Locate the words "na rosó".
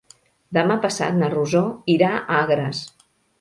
1.19-1.61